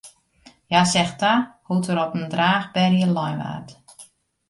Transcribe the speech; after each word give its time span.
Hja 0.71 0.81
seach 0.91 1.13
ta 1.21 1.33
hoe't 1.65 1.89
er 1.91 2.01
op 2.05 2.13
in 2.19 2.25
draachberje 2.33 3.07
lein 3.15 3.37
waard. 3.41 3.69